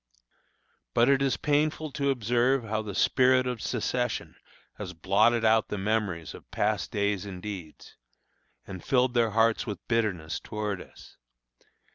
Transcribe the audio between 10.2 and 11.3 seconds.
toward us.